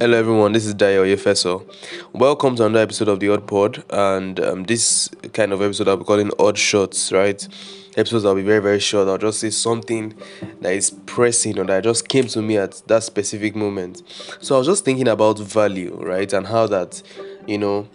Hello, 0.00 0.16
everyone. 0.16 0.52
This 0.52 0.64
is 0.64 0.76
Dayo 0.76 1.04
Yefeso. 1.04 1.66
Welcome 2.12 2.54
to 2.54 2.66
another 2.66 2.84
episode 2.84 3.08
of 3.08 3.18
the 3.18 3.30
Odd 3.30 3.48
Pod, 3.48 3.82
and 3.90 4.38
um, 4.38 4.62
this 4.62 5.08
kind 5.32 5.52
of 5.52 5.60
episode 5.60 5.88
I'll 5.88 5.96
be 5.96 6.04
calling 6.04 6.30
Odd 6.38 6.56
Shorts, 6.56 7.10
right? 7.10 7.48
Episodes 7.96 8.24
I'll 8.24 8.36
be 8.36 8.42
very, 8.42 8.60
very 8.60 8.78
short. 8.78 9.08
I'll 9.08 9.18
just 9.18 9.40
say 9.40 9.50
something 9.50 10.14
that 10.60 10.72
is 10.72 10.90
pressing 11.06 11.58
or 11.58 11.64
that 11.64 11.82
just 11.82 12.06
came 12.06 12.28
to 12.28 12.40
me 12.40 12.56
at 12.58 12.80
that 12.86 13.02
specific 13.02 13.56
moment. 13.56 14.04
So 14.40 14.54
I 14.54 14.58
was 14.58 14.68
just 14.68 14.84
thinking 14.84 15.08
about 15.08 15.40
value, 15.40 15.96
right, 16.00 16.32
and 16.32 16.46
how 16.46 16.68
that, 16.68 17.02
you 17.48 17.58
know, 17.58 17.88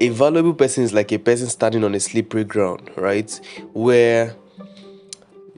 a 0.00 0.08
valuable 0.08 0.54
person 0.54 0.82
is 0.82 0.92
like 0.92 1.12
a 1.12 1.18
person 1.18 1.46
standing 1.46 1.84
on 1.84 1.94
a 1.94 2.00
slippery 2.00 2.42
ground, 2.42 2.90
right, 2.96 3.40
where 3.72 4.34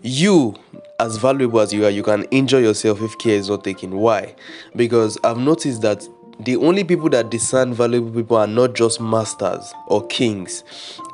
you 0.02 0.54
as 0.98 1.16
valuable 1.16 1.60
as 1.60 1.72
you 1.72 1.84
are, 1.84 1.90
you 1.90 2.02
can 2.02 2.24
injure 2.24 2.60
yourself 2.60 3.00
if 3.02 3.16
care 3.18 3.36
is 3.36 3.48
not 3.48 3.64
taken. 3.64 3.96
Why? 3.98 4.34
Because 4.74 5.18
I've 5.24 5.38
noticed 5.38 5.82
that 5.82 6.06
the 6.40 6.56
only 6.56 6.84
people 6.84 7.08
that 7.10 7.30
discern 7.30 7.72
valuable 7.72 8.10
people 8.10 8.36
are 8.36 8.46
not 8.46 8.74
just 8.74 9.00
masters 9.00 9.72
or 9.88 10.06
kings. 10.06 10.64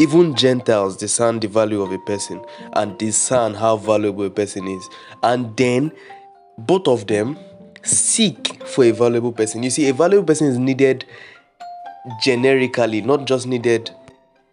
Even 0.01 0.35
Gentiles 0.35 0.97
discern 0.97 1.39
the 1.41 1.49
value 1.49 1.81
of 1.81 1.93
a 1.93 1.99
person 1.99 2.45
and 2.73 2.99
discern 2.99 3.55
how 3.55 3.77
valuable 3.77 4.25
a 4.25 4.31
person 4.31 4.67
is. 4.67 4.89
And 5.23 5.57
then 5.57 5.93
both 6.59 6.89
of 6.89 7.07
them 7.07 7.39
seek 7.85 8.65
for 8.67 8.85
a 8.85 8.91
valuable 8.91 9.33
person. 9.33 9.63
You 9.63 9.71
see, 9.71 9.89
a 9.89 9.95
valuable 9.95 10.27
person 10.27 10.49
is 10.49 10.59
needed 10.59 11.05
generically, 12.21 13.01
not 13.01 13.25
just 13.27 13.47
needed 13.47 13.93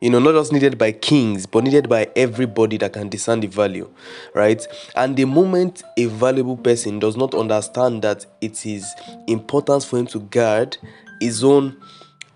you 0.02 0.10
know, 0.10 0.20
not 0.20 0.34
just 0.34 0.54
needed 0.54 0.78
by 0.78 0.92
kings, 0.92 1.46
but 1.46 1.64
needed 1.64 1.90
by 1.90 2.10
everybody 2.16 2.78
that 2.78 2.94
can 2.94 3.10
discern 3.10 3.42
the 3.42 3.48
value, 3.48 3.90
right? 4.34 4.66
And 4.96 5.18
the 5.18 5.26
moment 5.26 5.84
a 5.98 6.06
valuable 6.06 6.56
person 6.56 7.00
does 7.00 7.18
not 7.18 7.36
understand 7.36 8.02
that 8.04 8.26
it 8.40 8.66
is 8.66 8.86
important 9.28 9.84
for 9.84 10.00
him 10.00 10.08
to 10.08 10.20
guard 10.20 10.78
his 11.20 11.44
own, 11.44 11.76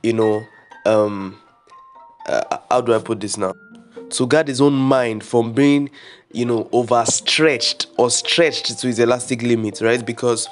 you 0.01 0.13
know, 0.13 0.43
um, 0.85 1.39
uh, 2.27 2.57
how 2.69 2.81
do 2.81 2.93
I 2.93 2.99
put 2.99 3.21
this 3.21 3.37
now? 3.37 3.53
To 4.11 4.27
guard 4.27 4.49
his 4.49 4.59
own 4.59 4.73
mind 4.73 5.23
from 5.23 5.53
being, 5.53 5.89
you 6.33 6.45
know, 6.45 6.69
overstretched 6.73 7.87
or 7.97 8.09
stretched 8.09 8.77
to 8.79 8.87
his 8.87 8.99
elastic 8.99 9.41
limit, 9.41 9.79
right? 9.81 10.05
Because 10.05 10.49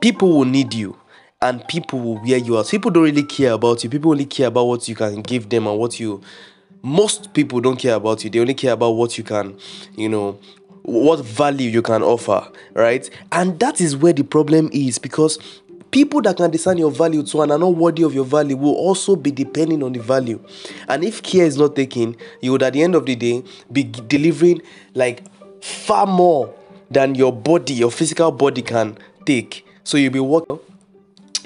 people 0.00 0.38
will 0.38 0.46
need 0.46 0.72
you 0.72 0.96
and 1.42 1.66
people 1.66 1.98
will 1.98 2.22
wear 2.22 2.38
you 2.38 2.56
out. 2.56 2.68
People 2.68 2.90
don't 2.92 3.02
really 3.02 3.24
care 3.24 3.52
about 3.52 3.82
you. 3.82 3.90
People 3.90 4.12
only 4.12 4.24
care 4.24 4.46
about 4.46 4.64
what 4.64 4.88
you 4.88 4.94
can 4.94 5.20
give 5.22 5.48
them 5.48 5.66
and 5.66 5.78
what 5.78 5.98
you. 5.98 6.22
Most 6.82 7.34
people 7.34 7.60
don't 7.60 7.76
care 7.76 7.96
about 7.96 8.24
you. 8.24 8.30
They 8.30 8.38
only 8.38 8.54
care 8.54 8.72
about 8.72 8.92
what 8.92 9.18
you 9.18 9.24
can, 9.24 9.58
you 9.96 10.08
know, 10.08 10.38
what 10.82 11.24
value 11.24 11.68
you 11.68 11.82
can 11.82 12.02
offer, 12.02 12.46
right? 12.74 13.08
And 13.32 13.58
that 13.60 13.80
is 13.80 13.96
where 13.96 14.12
the 14.12 14.22
problem 14.22 14.70
is 14.72 14.98
because 14.98 15.38
people 15.90 16.22
that 16.22 16.36
can 16.36 16.50
discern 16.50 16.78
your 16.78 16.90
value 16.92 17.24
to 17.24 17.42
and 17.42 17.52
are 17.52 17.58
not 17.58 17.74
worthy 17.74 18.04
of 18.04 18.14
your 18.14 18.24
value 18.24 18.56
will 18.56 18.74
also 18.74 19.16
be 19.16 19.30
depending 19.30 19.82
on 19.82 19.92
the 19.92 20.00
value. 20.00 20.42
And 20.88 21.04
if 21.04 21.22
care 21.22 21.44
is 21.44 21.58
not 21.58 21.74
taken, 21.74 22.16
you 22.40 22.52
would 22.52 22.62
at 22.62 22.72
the 22.72 22.82
end 22.82 22.94
of 22.94 23.06
the 23.06 23.16
day 23.16 23.42
be 23.70 23.82
delivering 23.82 24.62
like 24.94 25.24
far 25.60 26.06
more 26.06 26.54
than 26.90 27.16
your 27.16 27.32
body, 27.32 27.74
your 27.74 27.90
physical 27.90 28.30
body 28.30 28.62
can 28.62 28.96
take. 29.24 29.66
So 29.84 29.96
you'll 29.96 30.12
be 30.12 30.20
working 30.20 30.58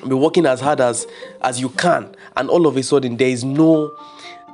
be 0.02 0.14
working 0.14 0.46
as 0.46 0.60
hard 0.60 0.80
as 0.80 1.06
as 1.42 1.60
you 1.60 1.68
can. 1.70 2.14
And 2.36 2.48
all 2.50 2.66
of 2.66 2.76
a 2.76 2.82
sudden 2.82 3.16
there 3.16 3.28
is 3.28 3.44
no 3.44 3.96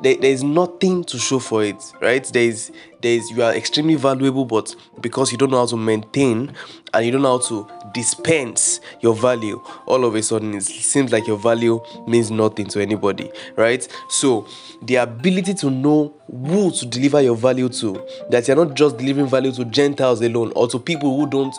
there, 0.02 0.16
there 0.16 0.30
is 0.30 0.42
nothing 0.42 1.04
to 1.04 1.18
show 1.18 1.38
for 1.38 1.62
it 1.64 1.76
right? 2.00 2.24
There 2.24 2.42
is 2.42 2.72
there 3.00 3.12
is 3.12 3.30
you 3.30 3.42
are 3.42 3.54
extremely 3.54 3.94
valuable 3.94 4.44
but 4.44 4.74
because 5.00 5.32
you 5.32 5.38
don't 5.38 5.50
know 5.50 5.58
how 5.58 5.66
to 5.66 5.76
maintain 5.76 6.52
and 6.92 7.06
you 7.06 7.12
don't 7.12 7.22
know 7.22 7.38
how 7.38 7.46
to 7.48 7.68
dispense 7.92 8.80
your 9.00 9.14
value 9.14 9.60
all 9.86 10.04
of 10.04 10.14
a 10.14 10.22
sudden 10.22 10.54
it 10.54 10.62
seems 10.62 11.12
like 11.12 11.26
your 11.26 11.36
value 11.36 11.80
means 12.06 12.30
nothing 12.30 12.66
to 12.66 12.80
anybody 12.80 13.30
right? 13.56 13.86
So 14.08 14.46
the 14.82 14.96
ability 14.96 15.54
to 15.54 15.70
know 15.70 16.14
who 16.30 16.70
to 16.72 16.86
deliver 16.86 17.20
your 17.20 17.36
value 17.36 17.68
to 17.68 18.04
that 18.30 18.46
you're 18.48 18.56
not 18.56 18.74
just 18.74 18.98
delivering 18.98 19.26
value 19.28 19.52
to 19.52 19.64
gentiles 19.66 20.20
alone 20.20 20.52
or 20.56 20.68
to 20.68 20.78
people 20.78 21.16
who 21.16 21.28
don't 21.28 21.54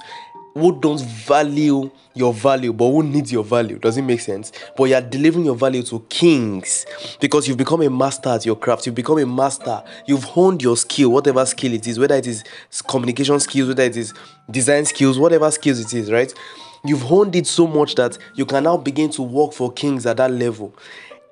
who 0.54 0.80
don't 0.80 1.02
value 1.02 1.90
your 2.14 2.34
value 2.34 2.72
but 2.72 2.90
who 2.92 3.04
needs 3.04 3.32
your 3.32 3.44
value. 3.44 3.80
Does 3.80 3.98
it 3.98 4.04
make 4.04 4.20
sense? 4.20 4.52
But 4.78 4.86
you're 4.86 5.02
delivering 5.02 5.46
your 5.46 5.56
value 5.56 5.84
to 5.84 6.00
kings 6.10 6.86
because 7.20 7.48
you've 7.48 7.58
become 7.58 7.82
a 7.82 7.90
master 7.90 8.30
at 8.30 8.46
your 8.46 8.56
craft. 8.56 8.86
You've 8.86 8.96
become 8.96 9.18
a 9.18 9.26
master. 9.26 9.84
You've 10.08 10.24
honed 10.24 10.62
your 10.62 10.78
skill 10.78 11.12
whatever 11.12 11.46
skill 11.46 11.74
it 11.74 11.88
is 11.88 11.98
whether 12.00 12.16
it 12.16 12.28
is 12.28 12.44
communication 12.88 13.40
skills 13.40 13.70
whether 13.70 13.84
it 13.84 13.98
is 13.98 14.14
design 14.50 14.86
skills 14.86 15.18
whatever 15.18 15.50
skills 15.52 15.80
it 15.80 15.94
is 15.94 16.12
right? 16.12 16.34
You've 16.86 17.02
honed 17.02 17.36
it 17.36 17.48
so 17.48 17.66
much 17.66 17.96
that 17.96 18.18
you 18.36 18.46
can 18.46 18.66
now 18.66 18.78
begin 18.78 19.10
to 19.12 19.22
work 19.22 19.54
for 19.54 19.72
kings 19.72 20.06
at 20.06 20.18
that 20.18 20.32
level 20.32 20.76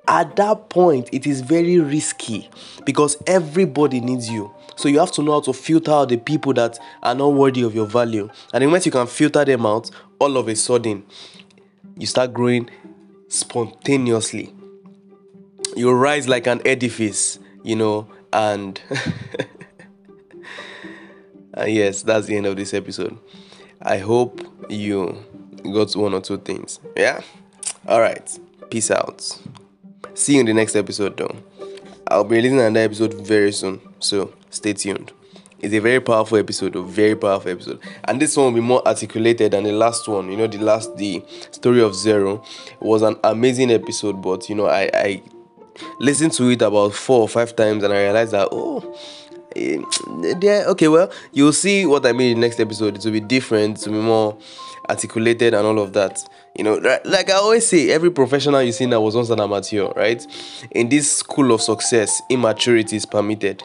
at 0.08 0.34
that 0.36 0.68
point 0.68 1.08
it 1.12 1.26
is 1.26 1.40
very 1.40 1.78
risky 1.78 2.50
because 2.84 3.16
everybody 3.26 4.00
needs 4.00 4.28
you. 4.28 4.52
So 4.76 4.88
you 4.88 4.98
have 4.98 5.12
to 5.12 5.22
know 5.22 5.32
how 5.32 5.40
to 5.42 5.52
filter 5.52 5.92
out 5.92 6.08
the 6.08 6.16
people 6.16 6.52
that 6.54 6.78
are 7.02 7.14
not 7.14 7.28
worthy 7.28 7.62
of 7.62 7.74
your 7.74 7.86
value. 7.86 8.28
And 8.52 8.70
once 8.70 8.86
you 8.86 8.92
can 8.92 9.06
filter 9.06 9.44
them 9.44 9.64
out 9.64 9.90
all 10.18 10.36
of 10.36 10.48
a 10.48 10.56
sudden 10.56 11.04
you 11.96 12.06
start 12.06 12.32
growing 12.32 12.68
spontaneously. 13.28 14.52
You 15.76 15.92
rise 15.92 16.28
like 16.28 16.46
an 16.46 16.60
edifice 16.66 17.38
you 17.62 17.76
know 17.76 18.08
and 18.32 18.80
and 21.54 21.70
yes 21.72 22.02
that's 22.02 22.26
the 22.26 22.36
end 22.36 22.46
of 22.46 22.56
this 22.56 22.74
episode. 22.74 23.16
I 23.80 23.98
hope 23.98 24.40
you 24.68 25.24
got 25.62 25.94
one 25.94 26.14
or 26.14 26.20
two 26.20 26.38
things. 26.38 26.80
Yeah? 26.96 27.20
All 27.86 28.00
right. 28.00 28.38
Peace 28.70 28.90
out 28.90 29.38
See 30.14 30.34
you 30.34 30.40
in 30.40 30.46
the 30.46 30.54
next 30.54 30.76
episode, 30.76 31.16
though. 31.16 31.34
I'll 32.06 32.24
be 32.24 32.36
releasing 32.36 32.60
another 32.60 32.80
episode 32.80 33.14
very 33.14 33.52
soon, 33.52 33.80
so 33.98 34.32
stay 34.50 34.74
tuned. 34.74 35.12
It's 35.60 35.72
a 35.72 35.78
very 35.78 36.00
powerful 36.00 36.38
episode, 36.38 36.74
a 36.76 36.82
very 36.82 37.14
powerful 37.14 37.52
episode, 37.52 37.78
and 38.04 38.20
this 38.20 38.36
one 38.36 38.46
will 38.46 38.60
be 38.60 38.66
more 38.66 38.86
articulated 38.86 39.52
than 39.52 39.64
the 39.64 39.72
last 39.72 40.08
one. 40.08 40.30
You 40.30 40.36
know, 40.36 40.46
the 40.48 40.58
last, 40.58 40.96
the 40.96 41.22
story 41.52 41.80
of 41.80 41.94
Zero, 41.94 42.44
was 42.80 43.02
an 43.02 43.16
amazing 43.22 43.70
episode, 43.70 44.20
but 44.20 44.48
you 44.48 44.56
know, 44.56 44.66
I, 44.66 44.90
I 44.92 45.22
listened 46.00 46.32
to 46.32 46.48
it 46.50 46.62
about 46.62 46.92
four 46.94 47.20
or 47.20 47.28
five 47.28 47.54
times, 47.54 47.84
and 47.84 47.92
I 47.92 48.02
realized 48.02 48.32
that 48.32 48.48
oh, 48.50 48.98
yeah, 49.56 50.64
okay, 50.68 50.88
well, 50.88 51.10
you'll 51.32 51.52
see 51.52 51.86
what 51.86 52.06
I 52.06 52.12
mean 52.12 52.32
in 52.32 52.40
the 52.40 52.46
next 52.46 52.60
episode. 52.60 52.96
It 52.96 53.04
will 53.04 53.12
be 53.12 53.20
different, 53.20 53.78
to 53.78 53.90
be 53.90 53.96
more 53.96 54.36
articulated, 54.88 55.54
and 55.54 55.66
all 55.66 55.78
of 55.78 55.92
that. 55.92 56.22
You 56.56 56.64
know, 56.64 56.74
like 57.04 57.30
I 57.30 57.34
always 57.34 57.66
say, 57.66 57.90
every 57.90 58.10
professional 58.10 58.62
you 58.62 58.72
see 58.72 58.86
now 58.86 59.00
was 59.00 59.14
once 59.14 59.30
an 59.30 59.40
amateur, 59.40 59.88
right? 59.94 60.24
In 60.72 60.88
this 60.88 61.10
school 61.10 61.52
of 61.52 61.62
success, 61.62 62.20
immaturity 62.28 62.96
is 62.96 63.06
permitted. 63.06 63.62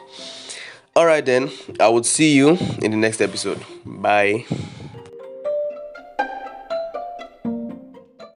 All 0.96 1.06
right, 1.06 1.24
then, 1.24 1.50
I 1.78 1.88
would 1.88 2.06
see 2.06 2.34
you 2.34 2.58
in 2.82 2.90
the 2.90 2.96
next 2.96 3.20
episode. 3.20 3.64
Bye. 3.84 4.46